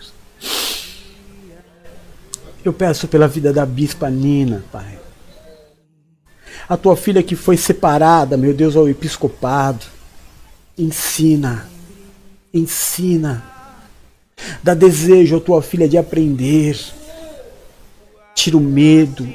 [2.63, 4.99] Eu peço pela vida da bispa Nina, Pai.
[6.69, 9.96] A tua filha que foi separada, meu Deus, ao episcopado.
[10.77, 11.67] Ensina,
[12.53, 13.43] ensina.
[14.61, 16.77] Dá desejo à tua filha de aprender.
[18.35, 19.27] Tira o medo,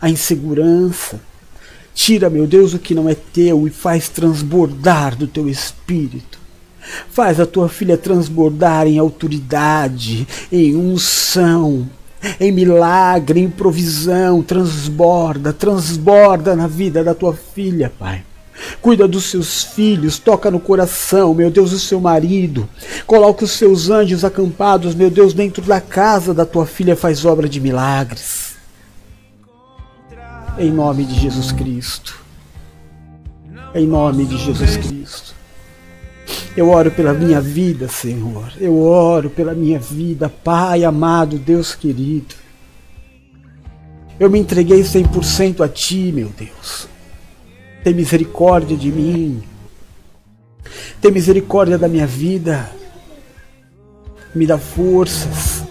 [0.00, 1.20] a insegurança.
[1.94, 6.40] Tira, meu Deus, o que não é teu e faz transbordar do teu espírito.
[7.10, 11.88] Faz a tua filha transbordar em autoridade, em unção,
[12.40, 14.42] em milagre, em provisão.
[14.42, 18.24] Transborda, transborda na vida da tua filha, Pai.
[18.80, 22.68] Cuida dos seus filhos, toca no coração, meu Deus, o seu marido.
[23.06, 27.48] Coloca os seus anjos acampados, meu Deus, dentro da casa da tua filha, faz obra
[27.48, 28.56] de milagres.
[30.58, 32.20] Em nome de Jesus Cristo.
[33.74, 35.34] Em nome de Jesus Cristo.
[36.56, 38.52] Eu oro pela minha vida, Senhor.
[38.60, 42.34] Eu oro pela minha vida, Pai amado, Deus querido.
[44.20, 46.91] Eu me entreguei 100% a Ti, meu Deus.
[47.82, 49.42] Tem misericórdia de mim.
[51.00, 52.70] Tem misericórdia da minha vida.
[54.34, 55.64] Me dá forças.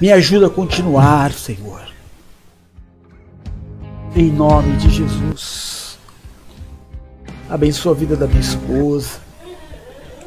[0.00, 1.88] Me ajuda a continuar, Senhor.
[4.14, 5.98] Em nome de Jesus.
[7.48, 9.20] Abençoa a vida da minha esposa.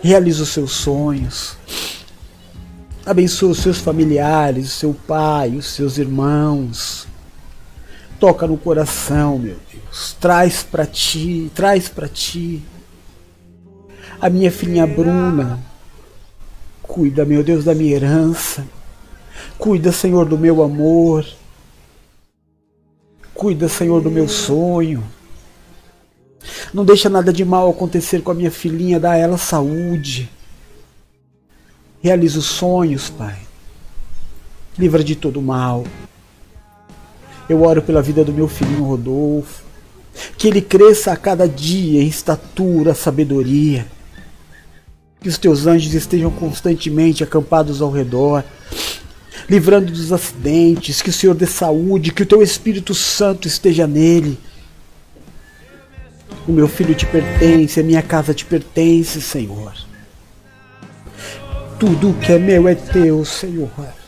[0.02, 1.58] Realiza os seus sonhos.
[3.06, 7.08] Abençoa os seus familiares, o seu pai, os seus irmãos.
[8.22, 10.16] Toca no coração, meu Deus.
[10.20, 12.62] Traz para ti, traz para ti.
[14.22, 15.60] A minha filhinha Bruna.
[16.84, 18.64] Cuida, meu Deus, da minha herança.
[19.58, 21.26] Cuida, Senhor, do meu amor.
[23.34, 25.04] Cuida, Senhor, do meu sonho.
[26.72, 30.30] Não deixa nada de mal acontecer com a minha filhinha, dá a ela saúde.
[32.04, 33.40] Realiza os sonhos, Pai.
[34.78, 35.86] Livra de todo mal.
[37.52, 39.62] Eu oro pela vida do meu filhinho Rodolfo.
[40.38, 43.86] que ele cresça a cada dia em estatura, sabedoria.
[45.20, 48.45] Que os teus anjos estejam constantemente acampados ao redor,
[49.49, 54.39] livrando dos acidentes, que o Senhor dê saúde, que o teu Espírito Santo esteja nele.
[56.47, 59.74] O meu filho te pertence, a minha casa te pertence, Senhor.
[61.78, 64.01] Tudo que é meu é teu, Senhor.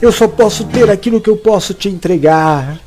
[0.00, 2.80] Eu só posso ter aquilo que eu posso te entregar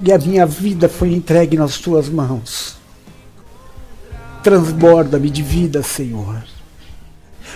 [0.00, 2.76] e a minha vida foi entregue nas tuas mãos.
[4.42, 6.42] Transborda-me de vida, Senhor.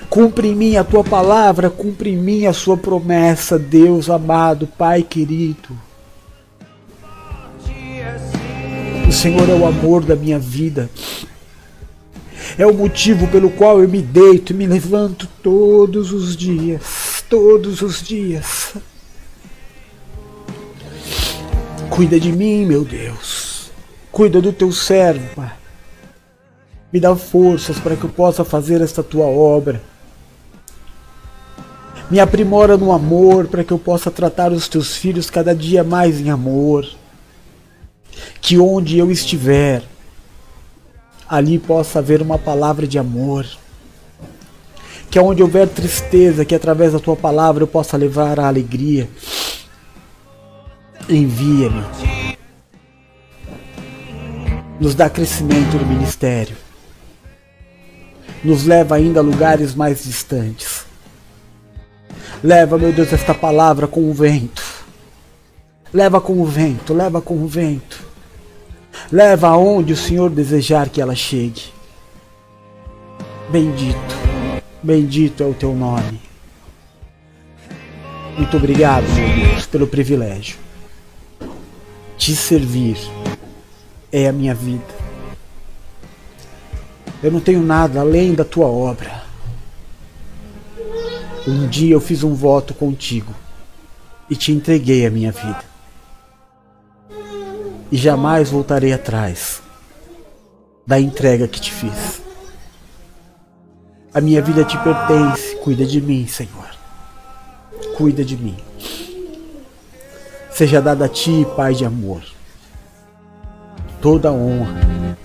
[0.09, 5.03] Cumpre em mim a tua palavra, cumpre em mim a sua promessa, Deus amado, Pai
[5.03, 5.77] querido.
[9.09, 10.89] O Senhor é o amor da minha vida.
[12.59, 16.83] É o motivo pelo qual eu me deito e me levanto todos os dias,
[17.29, 18.75] todos os dias
[21.97, 23.71] Cuida de mim, meu Deus.
[24.13, 25.53] Cuida do teu servo, Pai.
[26.93, 29.81] Me dá forças para que eu possa fazer esta tua obra.
[32.11, 36.21] Me aprimora no amor para que eu possa tratar os teus filhos cada dia mais
[36.21, 36.87] em amor.
[38.43, 39.83] Que onde eu estiver,
[41.27, 43.47] ali possa haver uma palavra de amor.
[45.17, 49.09] Que onde houver tristeza, que através da tua palavra eu possa levar a alegria.
[51.09, 51.83] Envia-me.
[54.79, 56.55] Nos dá crescimento no ministério.
[58.45, 60.85] Nos leva ainda a lugares mais distantes.
[62.45, 64.63] Leva, meu Deus, esta palavra com o vento.
[65.95, 68.05] Leva com o vento, leva com o vento.
[69.11, 71.73] Leva aonde o Senhor desejar que ela chegue.
[73.49, 74.27] Bendito,
[74.83, 76.21] bendito é o teu nome.
[78.37, 80.67] Muito obrigado, meu Deus, pelo privilégio
[82.17, 82.99] te servir
[84.11, 84.95] é a minha vida.
[87.23, 89.23] Eu não tenho nada além da tua obra.
[91.47, 93.35] Um dia eu fiz um voto contigo
[94.29, 95.65] e te entreguei a minha vida.
[97.93, 99.63] E jamais voltarei atrás
[100.85, 102.26] da entrega que te fiz.
[104.17, 106.71] A minha vida te pertence, cuida de mim, Senhor.
[107.97, 108.57] Cuida de mim
[110.57, 112.23] seja dada a ti, Pai de amor,
[114.01, 115.19] toda honra,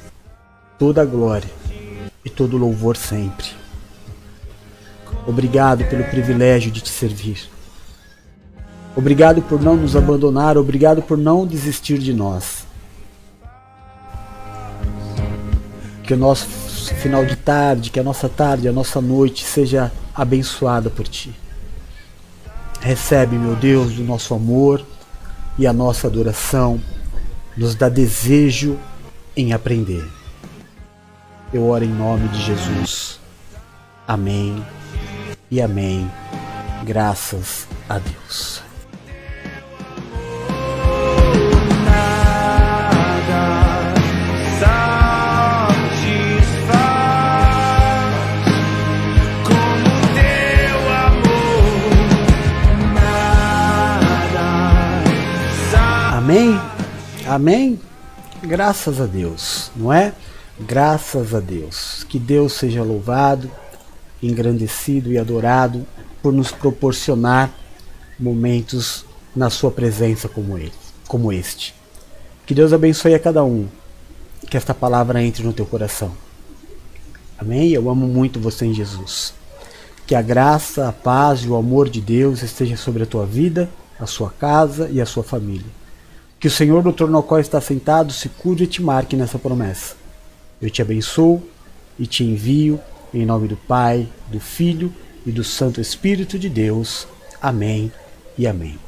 [0.78, 1.50] toda glória
[2.26, 3.48] e todo louvor sempre.
[5.26, 7.50] Obrigado pelo privilégio de te servir.
[8.94, 12.66] Obrigado por não nos abandonar, obrigado por não desistir de nós.
[16.04, 16.46] Que o nosso
[16.96, 21.34] final de tarde, que a nossa tarde, a nossa noite seja abençoada por ti.
[22.80, 24.84] Recebe, meu Deus, o nosso amor
[25.58, 26.82] e a nossa adoração
[27.56, 28.78] nos dá desejo
[29.36, 30.08] em aprender.
[31.54, 33.20] Eu oro em nome de Jesus.
[34.08, 34.66] Amém
[35.50, 36.10] e amém.
[36.84, 38.71] Graças a Deus.
[57.32, 57.80] Amém?
[58.44, 60.12] Graças a Deus, não é?
[60.60, 62.06] Graças a Deus.
[62.10, 63.50] Que Deus seja louvado,
[64.22, 65.88] engrandecido e adorado
[66.22, 67.50] por nos proporcionar
[68.20, 70.74] momentos na sua presença como ele,
[71.08, 71.74] como este.
[72.46, 73.66] Que Deus abençoe a cada um.
[74.50, 76.12] Que esta palavra entre no teu coração.
[77.40, 77.70] Amém?
[77.70, 79.34] Eu amo muito você em Jesus.
[80.06, 83.70] Que a graça, a paz e o amor de Deus esteja sobre a tua vida,
[83.98, 85.80] a sua casa e a sua família.
[86.42, 89.38] Que o Senhor no trono ao qual está sentado se cuide e te marque nessa
[89.38, 89.96] promessa.
[90.60, 91.40] Eu te abençoo
[92.00, 92.80] e te envio
[93.14, 94.92] em nome do Pai, do Filho
[95.24, 97.08] e do Santo Espírito de Deus.
[97.40, 97.92] Amém
[98.40, 98.80] e amém.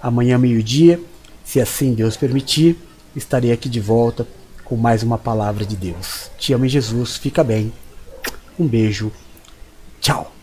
[0.00, 1.00] Amanhã, meio-dia,
[1.44, 2.78] se assim Deus permitir,
[3.16, 4.24] estarei aqui de volta
[4.64, 6.30] com mais uma palavra de Deus.
[6.38, 7.72] Te amo Jesus, fica bem.
[8.56, 9.10] Um beijo.
[10.00, 10.39] Tchau.